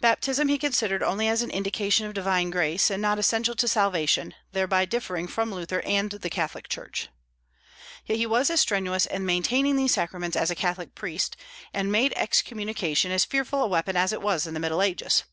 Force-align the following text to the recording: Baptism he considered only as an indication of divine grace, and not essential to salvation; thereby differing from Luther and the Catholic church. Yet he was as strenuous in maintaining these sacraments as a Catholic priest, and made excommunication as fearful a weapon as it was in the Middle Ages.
Baptism 0.00 0.46
he 0.46 0.58
considered 0.58 1.02
only 1.02 1.26
as 1.26 1.42
an 1.42 1.50
indication 1.50 2.06
of 2.06 2.14
divine 2.14 2.50
grace, 2.50 2.88
and 2.88 3.02
not 3.02 3.18
essential 3.18 3.56
to 3.56 3.66
salvation; 3.66 4.32
thereby 4.52 4.84
differing 4.84 5.26
from 5.26 5.52
Luther 5.52 5.80
and 5.80 6.08
the 6.12 6.30
Catholic 6.30 6.68
church. 6.68 7.08
Yet 8.04 8.18
he 8.18 8.26
was 8.26 8.48
as 8.48 8.60
strenuous 8.60 9.06
in 9.06 9.26
maintaining 9.26 9.74
these 9.74 9.94
sacraments 9.94 10.36
as 10.36 10.52
a 10.52 10.54
Catholic 10.54 10.94
priest, 10.94 11.36
and 11.74 11.90
made 11.90 12.12
excommunication 12.14 13.10
as 13.10 13.24
fearful 13.24 13.60
a 13.60 13.66
weapon 13.66 13.96
as 13.96 14.12
it 14.12 14.22
was 14.22 14.46
in 14.46 14.54
the 14.54 14.60
Middle 14.60 14.82
Ages. 14.82 15.24